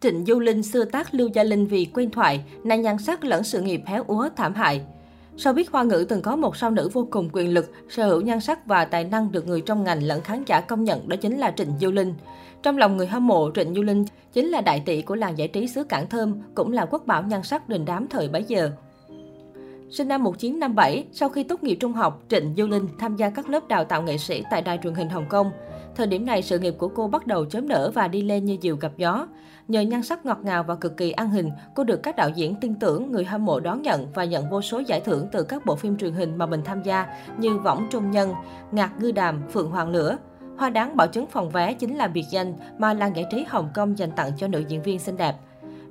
Trịnh 0.00 0.24
Du 0.26 0.40
Linh 0.40 0.62
xưa 0.62 0.84
tác 0.84 1.14
Lưu 1.14 1.28
Gia 1.28 1.42
Linh 1.42 1.66
vì 1.66 1.86
quen 1.94 2.10
thoại, 2.10 2.44
nàng 2.64 2.82
nhan 2.82 2.98
sắc 2.98 3.24
lẫn 3.24 3.44
sự 3.44 3.60
nghiệp 3.60 3.80
héo 3.86 4.04
úa 4.06 4.28
thảm 4.36 4.54
hại. 4.54 4.82
Sau 5.36 5.52
biết 5.52 5.70
Hoa 5.70 5.82
ngữ 5.82 6.06
từng 6.08 6.22
có 6.22 6.36
một 6.36 6.56
sao 6.56 6.70
nữ 6.70 6.88
vô 6.92 7.08
cùng 7.10 7.28
quyền 7.32 7.54
lực, 7.54 7.72
sở 7.88 8.08
hữu 8.08 8.20
nhan 8.20 8.40
sắc 8.40 8.66
và 8.66 8.84
tài 8.84 9.04
năng 9.04 9.32
được 9.32 9.46
người 9.46 9.60
trong 9.60 9.84
ngành 9.84 10.02
lẫn 10.02 10.20
khán 10.20 10.44
giả 10.46 10.60
công 10.60 10.84
nhận 10.84 11.08
đó 11.08 11.16
chính 11.16 11.38
là 11.38 11.50
Trịnh 11.56 11.72
Du 11.80 11.90
Linh. 11.90 12.14
Trong 12.62 12.78
lòng 12.78 12.96
người 12.96 13.06
hâm 13.06 13.26
mộ, 13.26 13.50
Trịnh 13.54 13.74
Du 13.74 13.82
Linh 13.82 14.04
chính 14.32 14.46
là 14.46 14.60
đại 14.60 14.82
tỷ 14.86 15.02
của 15.02 15.14
làng 15.14 15.38
giải 15.38 15.48
trí 15.48 15.68
xứ 15.68 15.84
Cảng 15.84 16.08
Thơm, 16.08 16.42
cũng 16.54 16.72
là 16.72 16.84
quốc 16.84 17.06
bảo 17.06 17.22
nhan 17.22 17.42
sắc 17.42 17.68
đình 17.68 17.84
đám 17.84 18.06
thời 18.08 18.28
bấy 18.28 18.44
giờ. 18.44 18.70
Sinh 19.90 20.08
năm 20.08 20.22
1957, 20.22 21.04
sau 21.12 21.28
khi 21.28 21.42
tốt 21.42 21.62
nghiệp 21.62 21.74
trung 21.74 21.92
học, 21.92 22.22
Trịnh 22.28 22.54
Du 22.56 22.66
Linh 22.66 22.88
tham 22.98 23.16
gia 23.16 23.30
các 23.30 23.48
lớp 23.48 23.68
đào 23.68 23.84
tạo 23.84 24.02
nghệ 24.02 24.18
sĩ 24.18 24.42
tại 24.50 24.62
đài 24.62 24.78
truyền 24.82 24.94
hình 24.94 25.08
Hồng 25.08 25.26
Kông. 25.28 25.50
Thời 25.94 26.06
điểm 26.06 26.26
này, 26.26 26.42
sự 26.42 26.58
nghiệp 26.58 26.74
của 26.78 26.88
cô 26.88 27.08
bắt 27.08 27.26
đầu 27.26 27.44
chớm 27.44 27.68
nở 27.68 27.90
và 27.94 28.08
đi 28.08 28.22
lên 28.22 28.44
như 28.44 28.56
diều 28.62 28.76
gặp 28.76 28.92
gió. 28.96 29.26
Nhờ 29.68 29.80
nhan 29.80 30.02
sắc 30.02 30.26
ngọt 30.26 30.38
ngào 30.42 30.62
và 30.62 30.74
cực 30.74 30.96
kỳ 30.96 31.10
ăn 31.10 31.30
hình, 31.30 31.50
cô 31.74 31.84
được 31.84 32.02
các 32.02 32.16
đạo 32.16 32.30
diễn 32.30 32.54
tin 32.60 32.74
tưởng, 32.74 33.12
người 33.12 33.24
hâm 33.24 33.44
mộ 33.44 33.60
đón 33.60 33.82
nhận 33.82 34.12
và 34.14 34.24
nhận 34.24 34.50
vô 34.50 34.62
số 34.62 34.78
giải 34.78 35.00
thưởng 35.00 35.28
từ 35.32 35.42
các 35.42 35.66
bộ 35.66 35.76
phim 35.76 35.96
truyền 35.96 36.12
hình 36.12 36.38
mà 36.38 36.46
mình 36.46 36.62
tham 36.64 36.82
gia 36.82 37.06
như 37.38 37.58
Võng 37.58 37.86
Trung 37.90 38.10
Nhân, 38.10 38.32
Ngạc 38.72 39.00
Ngư 39.00 39.12
Đàm, 39.12 39.42
Phượng 39.52 39.70
Hoàng 39.70 39.90
Lửa. 39.90 40.16
Hoa 40.58 40.70
đáng 40.70 40.96
bảo 40.96 41.06
chứng 41.06 41.26
phòng 41.26 41.50
vé 41.50 41.74
chính 41.74 41.96
là 41.96 42.08
biệt 42.08 42.24
danh 42.30 42.54
mà 42.78 42.94
làng 42.94 43.16
giải 43.16 43.26
trí 43.30 43.44
Hồng 43.48 43.68
Kông 43.74 43.98
dành 43.98 44.10
tặng 44.10 44.32
cho 44.36 44.48
nữ 44.48 44.62
diễn 44.68 44.82
viên 44.82 44.98
xinh 44.98 45.16
đẹp. 45.16 45.34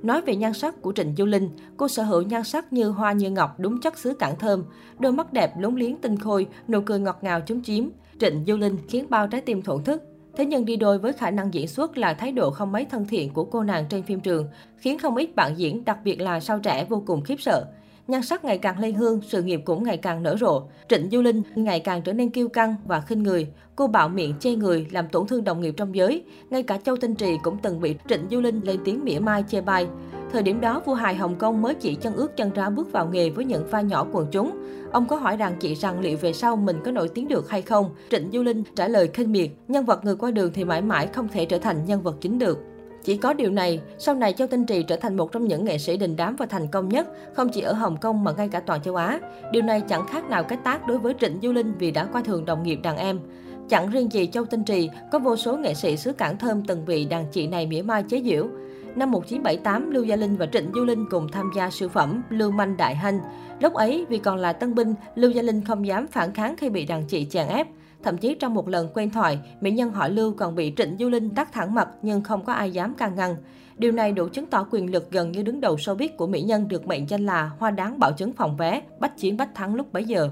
Nói 0.02 0.22
về 0.22 0.36
nhan 0.36 0.52
sắc 0.54 0.82
của 0.82 0.92
Trịnh 0.92 1.14
Du 1.16 1.26
Linh, 1.26 1.50
cô 1.76 1.88
sở 1.88 2.02
hữu 2.02 2.22
nhan 2.22 2.44
sắc 2.44 2.72
như 2.72 2.88
hoa 2.88 3.12
như 3.12 3.30
ngọc 3.30 3.60
đúng 3.60 3.80
chất 3.80 3.98
xứ 3.98 4.14
cảng 4.14 4.38
thơm, 4.38 4.64
đôi 4.98 5.12
mắt 5.12 5.32
đẹp 5.32 5.52
lúng 5.58 5.76
liếng 5.76 5.96
tinh 5.96 6.16
khôi, 6.16 6.46
nụ 6.68 6.80
cười 6.80 6.98
ngọt 6.98 7.18
ngào 7.22 7.40
chúm 7.46 7.62
chiếm. 7.62 7.88
Trịnh 8.18 8.44
Du 8.46 8.56
Linh 8.56 8.76
khiến 8.88 9.06
bao 9.08 9.26
trái 9.28 9.40
tim 9.40 9.62
thổn 9.62 9.84
thức. 9.84 10.02
Thế 10.36 10.46
nhưng 10.46 10.64
đi 10.64 10.76
đôi 10.76 10.98
với 10.98 11.12
khả 11.12 11.30
năng 11.30 11.54
diễn 11.54 11.68
xuất 11.68 11.98
là 11.98 12.14
thái 12.14 12.32
độ 12.32 12.50
không 12.50 12.72
mấy 12.72 12.84
thân 12.84 13.06
thiện 13.06 13.32
của 13.32 13.44
cô 13.44 13.62
nàng 13.62 13.84
trên 13.88 14.02
phim 14.02 14.20
trường, 14.20 14.48
khiến 14.78 14.98
không 14.98 15.16
ít 15.16 15.34
bạn 15.34 15.58
diễn, 15.58 15.84
đặc 15.84 15.98
biệt 16.04 16.20
là 16.20 16.40
sao 16.40 16.58
trẻ 16.58 16.86
vô 16.88 17.02
cùng 17.06 17.22
khiếp 17.22 17.40
sợ. 17.40 17.66
Nhan 18.10 18.22
sắc 18.22 18.44
ngày 18.44 18.58
càng 18.58 18.78
lên 18.80 18.94
hương, 18.94 19.20
sự 19.28 19.42
nghiệp 19.42 19.60
cũng 19.64 19.84
ngày 19.84 19.96
càng 19.96 20.22
nở 20.22 20.36
rộ. 20.40 20.62
Trịnh 20.88 21.08
Du 21.10 21.22
Linh 21.22 21.42
ngày 21.54 21.80
càng 21.80 22.02
trở 22.02 22.12
nên 22.12 22.30
kiêu 22.30 22.48
căng 22.48 22.74
và 22.86 23.00
khinh 23.00 23.22
người. 23.22 23.48
Cô 23.76 23.86
bạo 23.86 24.08
miệng 24.08 24.34
chê 24.40 24.54
người, 24.54 24.86
làm 24.90 25.08
tổn 25.08 25.26
thương 25.26 25.44
đồng 25.44 25.60
nghiệp 25.60 25.74
trong 25.76 25.94
giới. 25.94 26.24
Ngay 26.50 26.62
cả 26.62 26.78
Châu 26.84 26.96
Tinh 26.96 27.14
Trì 27.14 27.38
cũng 27.42 27.58
từng 27.62 27.80
bị 27.80 27.94
Trịnh 28.08 28.20
Du 28.30 28.40
Linh 28.40 28.60
lên 28.64 28.80
tiếng 28.84 29.04
mỉa 29.04 29.18
mai 29.18 29.44
chê 29.48 29.60
bai. 29.60 29.86
Thời 30.32 30.42
điểm 30.42 30.60
đó, 30.60 30.82
vua 30.84 30.94
hài 30.94 31.14
Hồng 31.14 31.36
Kông 31.38 31.62
mới 31.62 31.74
chỉ 31.74 31.94
chân 31.94 32.14
ướt 32.14 32.36
chân 32.36 32.50
ráo 32.52 32.70
bước 32.70 32.92
vào 32.92 33.08
nghề 33.12 33.30
với 33.30 33.44
những 33.44 33.66
pha 33.70 33.80
nhỏ 33.80 34.06
quần 34.12 34.26
chúng. 34.30 34.50
Ông 34.92 35.06
có 35.08 35.16
hỏi 35.16 35.36
rằng 35.36 35.56
chị 35.60 35.74
rằng 35.74 36.00
liệu 36.00 36.16
về 36.16 36.32
sau 36.32 36.56
mình 36.56 36.76
có 36.84 36.90
nổi 36.90 37.08
tiếng 37.08 37.28
được 37.28 37.50
hay 37.50 37.62
không? 37.62 37.94
Trịnh 38.10 38.30
Du 38.32 38.42
Linh 38.42 38.62
trả 38.76 38.88
lời 38.88 39.10
khinh 39.14 39.32
miệt, 39.32 39.50
nhân 39.68 39.84
vật 39.84 40.04
người 40.04 40.16
qua 40.16 40.30
đường 40.30 40.50
thì 40.54 40.64
mãi 40.64 40.82
mãi 40.82 41.06
không 41.06 41.28
thể 41.28 41.44
trở 41.44 41.58
thành 41.58 41.84
nhân 41.84 42.02
vật 42.02 42.16
chính 42.20 42.38
được. 42.38 42.58
Chỉ 43.04 43.16
có 43.16 43.32
điều 43.32 43.50
này, 43.50 43.80
sau 43.98 44.14
này 44.14 44.32
Châu 44.32 44.48
Tinh 44.48 44.66
Trì 44.66 44.82
trở 44.82 44.96
thành 44.96 45.16
một 45.16 45.32
trong 45.32 45.48
những 45.48 45.64
nghệ 45.64 45.78
sĩ 45.78 45.96
đình 45.96 46.16
đám 46.16 46.36
và 46.36 46.46
thành 46.46 46.66
công 46.68 46.88
nhất, 46.88 47.08
không 47.34 47.48
chỉ 47.48 47.60
ở 47.60 47.72
Hồng 47.72 47.96
Kông 47.96 48.24
mà 48.24 48.32
ngay 48.32 48.48
cả 48.48 48.60
toàn 48.60 48.82
châu 48.82 48.96
Á. 48.96 49.20
Điều 49.52 49.62
này 49.62 49.80
chẳng 49.88 50.06
khác 50.06 50.30
nào 50.30 50.42
cái 50.44 50.58
tác 50.64 50.86
đối 50.86 50.98
với 50.98 51.14
Trịnh 51.20 51.38
Du 51.42 51.52
Linh 51.52 51.74
vì 51.78 51.90
đã 51.90 52.04
coi 52.04 52.22
thường 52.22 52.44
đồng 52.44 52.62
nghiệp 52.62 52.78
đàn 52.82 52.96
em. 52.96 53.20
Chẳng 53.68 53.90
riêng 53.90 54.12
gì 54.12 54.26
Châu 54.26 54.44
Tinh 54.44 54.64
Trì, 54.64 54.90
có 55.12 55.18
vô 55.18 55.36
số 55.36 55.56
nghệ 55.56 55.74
sĩ 55.74 55.96
xứ 55.96 56.12
Cảng 56.12 56.38
Thơm 56.38 56.62
từng 56.66 56.84
bị 56.84 57.04
đàn 57.04 57.24
chị 57.32 57.46
này 57.46 57.66
mỉa 57.66 57.82
mai 57.82 58.02
chế 58.02 58.22
giễu. 58.22 58.46
Năm 58.94 59.10
1978, 59.10 59.90
Lưu 59.90 60.04
Gia 60.04 60.16
Linh 60.16 60.36
và 60.36 60.46
Trịnh 60.46 60.70
Du 60.74 60.84
Linh 60.84 61.06
cùng 61.10 61.28
tham 61.32 61.50
gia 61.56 61.70
siêu 61.70 61.88
phẩm 61.88 62.22
Lưu 62.30 62.50
Manh 62.50 62.76
Đại 62.76 62.94
Hanh. 62.94 63.20
Lúc 63.60 63.74
ấy, 63.74 64.06
vì 64.08 64.18
còn 64.18 64.36
là 64.36 64.52
tân 64.52 64.74
binh, 64.74 64.94
Lưu 65.14 65.30
Gia 65.30 65.42
Linh 65.42 65.64
không 65.64 65.86
dám 65.86 66.06
phản 66.06 66.32
kháng 66.32 66.56
khi 66.56 66.70
bị 66.70 66.86
đàn 66.86 67.06
chị 67.06 67.26
chèn 67.30 67.48
ép. 67.48 67.66
Thậm 68.02 68.18
chí 68.18 68.34
trong 68.34 68.54
một 68.54 68.68
lần 68.68 68.88
quen 68.94 69.10
thoại, 69.10 69.38
mỹ 69.60 69.70
nhân 69.70 69.90
họ 69.90 70.08
Lưu 70.08 70.32
còn 70.32 70.54
bị 70.54 70.72
Trịnh 70.76 70.96
Du 70.98 71.08
Linh 71.08 71.30
tắt 71.30 71.52
thẳng 71.52 71.74
mặt 71.74 71.88
nhưng 72.02 72.22
không 72.22 72.44
có 72.44 72.52
ai 72.52 72.70
dám 72.70 72.94
can 72.94 73.14
ngăn. 73.14 73.36
Điều 73.76 73.92
này 73.92 74.12
đủ 74.12 74.28
chứng 74.28 74.46
tỏ 74.46 74.66
quyền 74.70 74.90
lực 74.90 75.10
gần 75.10 75.32
như 75.32 75.42
đứng 75.42 75.60
đầu 75.60 75.76
showbiz 75.76 76.08
của 76.16 76.26
mỹ 76.26 76.42
nhân 76.42 76.68
được 76.68 76.86
mệnh 76.86 77.08
danh 77.08 77.26
là 77.26 77.50
hoa 77.58 77.70
đáng 77.70 77.98
bảo 77.98 78.12
chứng 78.12 78.32
phòng 78.32 78.56
vé, 78.56 78.82
bách 79.00 79.16
chiến 79.16 79.36
bách 79.36 79.54
thắng 79.54 79.74
lúc 79.74 79.92
bấy 79.92 80.04
giờ. 80.04 80.30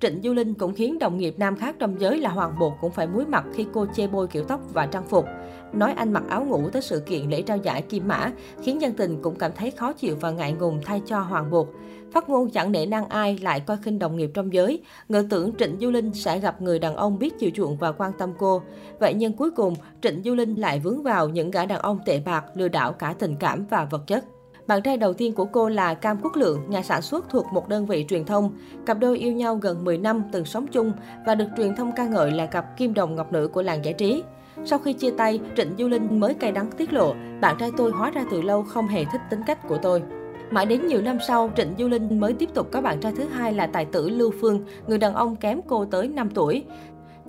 Trịnh 0.00 0.20
Du 0.22 0.32
Linh 0.32 0.54
cũng 0.54 0.74
khiến 0.74 0.98
đồng 0.98 1.18
nghiệp 1.18 1.34
nam 1.38 1.56
khác 1.56 1.76
trong 1.78 2.00
giới 2.00 2.18
là 2.18 2.30
Hoàng 2.30 2.58
Bột 2.58 2.72
cũng 2.80 2.92
phải 2.92 3.06
muối 3.06 3.26
mặt 3.26 3.44
khi 3.54 3.66
cô 3.72 3.86
chê 3.94 4.06
bôi 4.06 4.26
kiểu 4.26 4.44
tóc 4.44 4.60
và 4.72 4.86
trang 4.86 5.06
phục. 5.08 5.24
Nói 5.72 5.92
anh 5.92 6.12
mặc 6.12 6.22
áo 6.28 6.44
ngủ 6.44 6.68
tới 6.72 6.82
sự 6.82 7.00
kiện 7.00 7.30
lễ 7.30 7.42
trao 7.42 7.56
giải 7.56 7.82
Kim 7.82 8.08
Mã, 8.08 8.32
khiến 8.62 8.80
dân 8.80 8.92
tình 8.92 9.22
cũng 9.22 9.34
cảm 9.34 9.52
thấy 9.56 9.70
khó 9.70 9.92
chịu 9.92 10.16
và 10.20 10.30
ngại 10.30 10.52
ngùng 10.52 10.80
thay 10.84 11.02
cho 11.06 11.20
Hoàng 11.20 11.50
Bột. 11.50 11.68
Phát 12.12 12.28
ngôn 12.28 12.50
chẳng 12.50 12.72
nể 12.72 12.86
nang 12.86 13.08
ai 13.08 13.38
lại 13.38 13.60
coi 13.60 13.76
khinh 13.76 13.98
đồng 13.98 14.16
nghiệp 14.16 14.30
trong 14.34 14.52
giới, 14.52 14.82
ngờ 15.08 15.24
tưởng 15.30 15.52
Trịnh 15.58 15.76
Du 15.80 15.90
Linh 15.90 16.14
sẽ 16.14 16.38
gặp 16.38 16.62
người 16.62 16.78
đàn 16.78 16.96
ông 16.96 17.18
biết 17.18 17.38
chiều 17.38 17.50
chuộng 17.54 17.76
và 17.76 17.92
quan 17.92 18.12
tâm 18.18 18.32
cô. 18.38 18.62
Vậy 18.98 19.14
nhưng 19.14 19.32
cuối 19.32 19.50
cùng, 19.50 19.74
Trịnh 20.02 20.22
Du 20.24 20.34
Linh 20.34 20.54
lại 20.54 20.80
vướng 20.80 21.02
vào 21.02 21.28
những 21.28 21.50
gã 21.50 21.66
đàn 21.66 21.80
ông 21.80 21.98
tệ 22.06 22.20
bạc, 22.20 22.44
lừa 22.54 22.68
đảo 22.68 22.92
cả 22.92 23.14
tình 23.18 23.36
cảm 23.36 23.66
và 23.70 23.84
vật 23.84 24.06
chất. 24.06 24.24
Bạn 24.70 24.82
trai 24.82 24.96
đầu 24.96 25.12
tiên 25.12 25.32
của 25.32 25.44
cô 25.44 25.68
là 25.68 25.94
Cam 25.94 26.18
Quốc 26.22 26.36
Lượng, 26.36 26.60
nhà 26.68 26.82
sản 26.82 27.02
xuất 27.02 27.28
thuộc 27.30 27.46
một 27.52 27.68
đơn 27.68 27.86
vị 27.86 28.06
truyền 28.08 28.24
thông. 28.24 28.52
Cặp 28.86 28.98
đôi 28.98 29.18
yêu 29.18 29.32
nhau 29.32 29.56
gần 29.56 29.84
10 29.84 29.98
năm, 29.98 30.22
từng 30.32 30.44
sống 30.44 30.66
chung 30.66 30.92
và 31.26 31.34
được 31.34 31.48
truyền 31.56 31.76
thông 31.76 31.92
ca 31.92 32.06
ngợi 32.06 32.30
là 32.30 32.46
cặp 32.46 32.76
kim 32.76 32.94
đồng 32.94 33.14
ngọc 33.14 33.32
nữ 33.32 33.48
của 33.48 33.62
làng 33.62 33.84
giải 33.84 33.94
trí. 33.94 34.22
Sau 34.64 34.78
khi 34.78 34.92
chia 34.92 35.10
tay, 35.10 35.40
Trịnh 35.56 35.74
Du 35.78 35.88
Linh 35.88 36.20
mới 36.20 36.34
cay 36.34 36.52
đắng 36.52 36.70
tiết 36.70 36.92
lộ, 36.92 37.14
bạn 37.40 37.56
trai 37.58 37.70
tôi 37.76 37.90
hóa 37.90 38.10
ra 38.10 38.24
từ 38.30 38.42
lâu 38.42 38.62
không 38.62 38.88
hề 38.88 39.04
thích 39.04 39.20
tính 39.30 39.40
cách 39.46 39.68
của 39.68 39.78
tôi. 39.82 40.02
Mãi 40.50 40.66
đến 40.66 40.86
nhiều 40.86 41.02
năm 41.02 41.18
sau, 41.26 41.50
Trịnh 41.56 41.74
Du 41.78 41.88
Linh 41.88 42.20
mới 42.20 42.32
tiếp 42.32 42.48
tục 42.54 42.68
có 42.72 42.80
bạn 42.80 43.00
trai 43.00 43.12
thứ 43.16 43.24
hai 43.24 43.52
là 43.52 43.66
tài 43.66 43.84
tử 43.84 44.08
Lưu 44.08 44.32
Phương, 44.40 44.64
người 44.86 44.98
đàn 44.98 45.14
ông 45.14 45.36
kém 45.36 45.60
cô 45.66 45.84
tới 45.84 46.08
5 46.08 46.30
tuổi. 46.30 46.64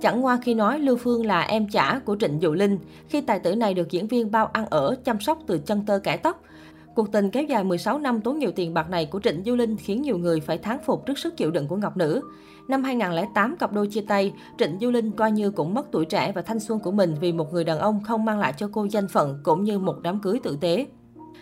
Chẳng 0.00 0.24
qua 0.24 0.38
khi 0.42 0.54
nói 0.54 0.78
Lưu 0.78 0.96
Phương 0.96 1.26
là 1.26 1.40
em 1.40 1.68
trả 1.68 1.98
của 1.98 2.16
Trịnh 2.20 2.40
Du 2.42 2.52
Linh, 2.52 2.78
khi 3.08 3.20
tài 3.20 3.38
tử 3.38 3.54
này 3.54 3.74
được 3.74 3.90
diễn 3.90 4.06
viên 4.06 4.30
bao 4.30 4.46
ăn 4.46 4.66
ở, 4.70 4.96
chăm 5.04 5.20
sóc 5.20 5.38
từ 5.46 5.58
chân 5.58 5.86
tơ 5.86 5.98
kẻ 5.98 6.16
tóc. 6.16 6.42
Cuộc 6.94 7.12
tình 7.12 7.30
kéo 7.30 7.44
dài 7.44 7.64
16 7.64 7.98
năm 7.98 8.20
tốn 8.20 8.38
nhiều 8.38 8.50
tiền 8.52 8.74
bạc 8.74 8.90
này 8.90 9.06
của 9.06 9.20
Trịnh 9.20 9.42
Du 9.46 9.56
Linh 9.56 9.76
khiến 9.76 10.02
nhiều 10.02 10.18
người 10.18 10.40
phải 10.40 10.58
thán 10.58 10.78
phục 10.86 11.06
trước 11.06 11.18
sức 11.18 11.36
chịu 11.36 11.50
đựng 11.50 11.68
của 11.68 11.76
Ngọc 11.76 11.96
Nữ. 11.96 12.22
Năm 12.68 12.84
2008, 12.84 13.56
cặp 13.56 13.72
đôi 13.72 13.86
chia 13.86 14.00
tay, 14.00 14.32
Trịnh 14.58 14.78
Du 14.80 14.90
Linh 14.90 15.10
coi 15.10 15.32
như 15.32 15.50
cũng 15.50 15.74
mất 15.74 15.86
tuổi 15.92 16.04
trẻ 16.04 16.32
và 16.34 16.42
thanh 16.42 16.60
xuân 16.60 16.80
của 16.80 16.92
mình 16.92 17.14
vì 17.20 17.32
một 17.32 17.52
người 17.52 17.64
đàn 17.64 17.78
ông 17.78 18.00
không 18.04 18.24
mang 18.24 18.38
lại 18.38 18.54
cho 18.56 18.68
cô 18.72 18.86
danh 18.90 19.08
phận 19.08 19.40
cũng 19.42 19.64
như 19.64 19.78
một 19.78 19.96
đám 20.02 20.20
cưới 20.20 20.38
tử 20.42 20.58
tế. 20.60 20.86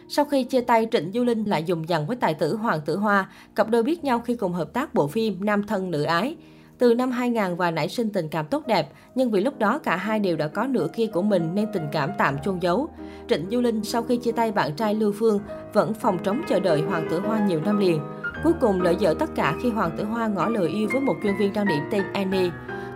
Sau 0.08 0.24
khi 0.24 0.44
chia 0.44 0.60
tay, 0.60 0.86
Trịnh 0.90 1.10
Du 1.14 1.24
Linh 1.24 1.44
lại 1.44 1.64
dùng 1.64 1.88
dằn 1.88 2.06
với 2.06 2.16
tài 2.16 2.34
tử 2.34 2.56
Hoàng 2.56 2.80
Tử 2.86 2.96
Hoa. 2.96 3.30
Cặp 3.54 3.70
đôi 3.70 3.82
biết 3.82 4.04
nhau 4.04 4.20
khi 4.20 4.36
cùng 4.36 4.52
hợp 4.52 4.72
tác 4.72 4.94
bộ 4.94 5.06
phim 5.06 5.44
Nam 5.44 5.62
thân 5.62 5.90
nữ 5.90 6.02
ái. 6.02 6.36
Từ 6.80 6.94
năm 6.94 7.10
2000 7.10 7.56
và 7.56 7.70
nảy 7.70 7.88
sinh 7.88 8.10
tình 8.10 8.28
cảm 8.28 8.46
tốt 8.46 8.66
đẹp, 8.66 8.88
nhưng 9.14 9.30
vì 9.30 9.40
lúc 9.40 9.58
đó 9.58 9.78
cả 9.78 9.96
hai 9.96 10.18
đều 10.18 10.36
đã 10.36 10.48
có 10.48 10.66
nửa 10.66 10.86
kia 10.92 11.06
của 11.06 11.22
mình 11.22 11.50
nên 11.54 11.66
tình 11.72 11.86
cảm 11.92 12.10
tạm 12.18 12.38
chôn 12.44 12.58
giấu. 12.58 12.88
Trịnh 13.28 13.46
Du 13.50 13.60
Linh 13.60 13.84
sau 13.84 14.02
khi 14.02 14.16
chia 14.16 14.32
tay 14.32 14.52
bạn 14.52 14.74
trai 14.76 14.94
Lưu 14.94 15.12
Phương 15.12 15.40
vẫn 15.72 15.94
phòng 15.94 16.18
trống 16.22 16.42
chờ 16.48 16.60
đợi 16.60 16.80
Hoàng 16.80 17.06
Tử 17.10 17.20
Hoa 17.20 17.46
nhiều 17.46 17.60
năm 17.64 17.78
liền. 17.78 18.00
Cuối 18.44 18.52
cùng 18.60 18.80
lợi 18.80 18.96
dở 18.98 19.14
tất 19.18 19.30
cả 19.34 19.54
khi 19.62 19.70
Hoàng 19.70 19.90
Tử 19.98 20.04
Hoa 20.04 20.28
ngỏ 20.28 20.48
lời 20.48 20.68
yêu 20.68 20.88
với 20.92 21.00
một 21.00 21.14
chuyên 21.22 21.36
viên 21.38 21.52
trang 21.52 21.66
điểm 21.66 21.82
tên 21.90 22.02
Annie. 22.12 22.50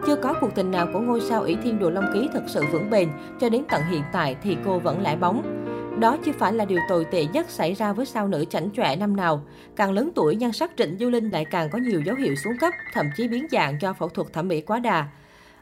Chưa 0.06 0.16
có 0.16 0.34
cuộc 0.40 0.54
tình 0.54 0.70
nào 0.70 0.88
của 0.92 1.00
ngôi 1.00 1.20
sao 1.20 1.42
ỷ 1.42 1.56
thiên 1.64 1.78
đồ 1.78 1.90
long 1.90 2.10
ký 2.14 2.28
thật 2.32 2.42
sự 2.46 2.62
vững 2.72 2.90
bền, 2.90 3.08
cho 3.40 3.48
đến 3.48 3.62
tận 3.70 3.82
hiện 3.90 4.02
tại 4.12 4.36
thì 4.42 4.56
cô 4.64 4.78
vẫn 4.78 5.02
lẻ 5.02 5.16
bóng. 5.16 5.63
Đó 6.00 6.16
chưa 6.24 6.32
phải 6.32 6.52
là 6.52 6.64
điều 6.64 6.78
tồi 6.88 7.04
tệ 7.04 7.24
nhất 7.24 7.50
xảy 7.50 7.74
ra 7.74 7.92
với 7.92 8.06
sao 8.06 8.28
nữ 8.28 8.44
chảnh 8.50 8.70
chọe 8.70 8.96
năm 8.96 9.16
nào. 9.16 9.44
Càng 9.76 9.92
lớn 9.92 10.10
tuổi, 10.14 10.36
nhan 10.36 10.52
sắc 10.52 10.70
Trịnh 10.76 10.96
Du 11.00 11.10
Linh 11.10 11.30
lại 11.30 11.44
càng 11.44 11.68
có 11.72 11.78
nhiều 11.78 12.02
dấu 12.06 12.16
hiệu 12.16 12.34
xuống 12.36 12.52
cấp, 12.60 12.74
thậm 12.92 13.06
chí 13.16 13.28
biến 13.28 13.46
dạng 13.50 13.78
do 13.80 13.92
phẫu 13.92 14.08
thuật 14.08 14.32
thẩm 14.32 14.48
mỹ 14.48 14.60
quá 14.60 14.78
đà. 14.78 15.08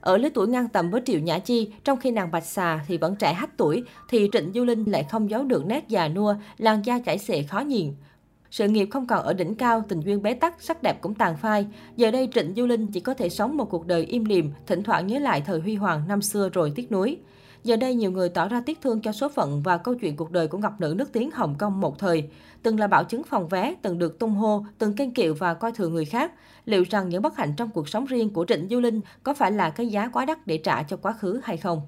Ở 0.00 0.16
lứa 0.16 0.28
tuổi 0.34 0.48
ngang 0.48 0.68
tầm 0.68 0.90
với 0.90 1.00
Triệu 1.04 1.20
Nhã 1.20 1.38
Chi, 1.38 1.72
trong 1.84 2.00
khi 2.00 2.10
nàng 2.10 2.30
Bạch 2.30 2.44
Xà 2.44 2.80
thì 2.88 2.96
vẫn 2.98 3.16
trẻ 3.16 3.32
hách 3.32 3.56
tuổi, 3.56 3.84
thì 4.08 4.28
Trịnh 4.32 4.52
Du 4.54 4.64
Linh 4.64 4.84
lại 4.84 5.04
không 5.10 5.30
giấu 5.30 5.44
được 5.44 5.66
nét 5.66 5.88
già 5.88 6.08
nua, 6.08 6.34
làn 6.58 6.86
da 6.86 6.98
chảy 6.98 7.18
xệ 7.18 7.42
khó 7.42 7.60
nhìn. 7.60 7.94
Sự 8.50 8.68
nghiệp 8.68 8.88
không 8.90 9.06
còn 9.06 9.22
ở 9.22 9.32
đỉnh 9.32 9.54
cao, 9.54 9.82
tình 9.88 10.00
duyên 10.00 10.22
bế 10.22 10.34
tắc, 10.34 10.62
sắc 10.62 10.82
đẹp 10.82 11.00
cũng 11.00 11.14
tàn 11.14 11.36
phai. 11.36 11.66
Giờ 11.96 12.10
đây 12.10 12.28
Trịnh 12.34 12.52
Du 12.56 12.66
Linh 12.66 12.86
chỉ 12.86 13.00
có 13.00 13.14
thể 13.14 13.28
sống 13.28 13.56
một 13.56 13.70
cuộc 13.70 13.86
đời 13.86 14.04
im 14.04 14.24
lìm, 14.24 14.52
thỉnh 14.66 14.82
thoảng 14.82 15.06
nhớ 15.06 15.18
lại 15.18 15.42
thời 15.46 15.60
huy 15.60 15.74
hoàng 15.74 16.02
năm 16.08 16.22
xưa 16.22 16.48
rồi 16.48 16.72
tiếc 16.74 16.92
nuối. 16.92 17.18
Giờ 17.64 17.76
đây 17.76 17.94
nhiều 17.94 18.10
người 18.10 18.28
tỏ 18.28 18.48
ra 18.48 18.62
tiếc 18.66 18.80
thương 18.80 19.00
cho 19.00 19.12
số 19.12 19.28
phận 19.28 19.62
và 19.62 19.76
câu 19.76 19.94
chuyện 19.94 20.16
cuộc 20.16 20.30
đời 20.30 20.48
của 20.48 20.58
ngọc 20.58 20.80
nữ 20.80 20.94
nước 20.98 21.12
tiếng 21.12 21.30
Hồng 21.30 21.54
Kông 21.58 21.80
một 21.80 21.98
thời. 21.98 22.28
Từng 22.62 22.80
là 22.80 22.86
bảo 22.86 23.04
chứng 23.04 23.22
phòng 23.22 23.48
vé, 23.48 23.74
từng 23.82 23.98
được 23.98 24.18
tung 24.18 24.34
hô, 24.34 24.64
từng 24.78 24.94
kênh 24.94 25.14
kiệu 25.14 25.34
và 25.34 25.54
coi 25.54 25.72
thường 25.72 25.94
người 25.94 26.04
khác. 26.04 26.32
Liệu 26.64 26.84
rằng 26.90 27.08
những 27.08 27.22
bất 27.22 27.36
hạnh 27.36 27.54
trong 27.56 27.70
cuộc 27.70 27.88
sống 27.88 28.04
riêng 28.06 28.30
của 28.30 28.44
Trịnh 28.48 28.68
Du 28.70 28.80
Linh 28.80 29.00
có 29.22 29.34
phải 29.34 29.52
là 29.52 29.70
cái 29.70 29.86
giá 29.86 30.08
quá 30.08 30.24
đắt 30.24 30.46
để 30.46 30.58
trả 30.58 30.82
cho 30.82 30.96
quá 30.96 31.12
khứ 31.12 31.40
hay 31.44 31.56
không? 31.56 31.80